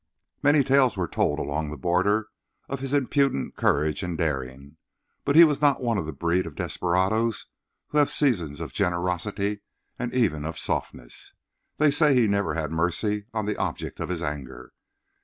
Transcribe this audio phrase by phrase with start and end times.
[0.41, 2.29] Many tales are told along the border
[2.67, 4.77] of his impudent courage and daring.
[5.25, 7.45] But he was not one of the breed of desperadoes
[7.89, 9.61] who have seasons of generosity
[9.99, 11.35] and even of softness.
[11.77, 14.73] They say he never had mercy on the object of his anger.